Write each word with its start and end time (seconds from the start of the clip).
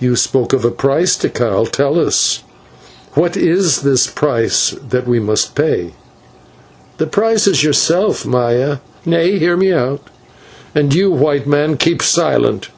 "You 0.00 0.16
spoke 0.16 0.52
of 0.52 0.64
a 0.64 0.72
price, 0.72 1.14
Tikal; 1.16 1.66
tell 1.70 1.96
us, 2.04 2.42
what 3.12 3.36
is 3.36 3.82
this 3.82 4.08
price 4.08 4.74
that 4.88 5.06
we 5.06 5.20
must 5.20 5.54
pay?" 5.54 5.92
"The 6.98 7.06
price 7.06 7.46
is 7.46 7.62
yourself, 7.62 8.26
Maya. 8.26 8.78
Nay 9.06 9.38
hear 9.38 9.56
me 9.56 9.72
out; 9.72 10.08
and 10.74 10.92
you, 10.92 11.12
White 11.12 11.46
Man, 11.46 11.76
keep 11.76 12.02
silent. 12.02 12.70